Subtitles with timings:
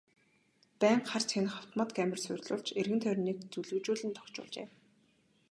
[0.81, 4.67] Байнга харж хянах автомат камер суурилуулж эргэн тойрныг зүлэгжүүлэн тохижуулжээ.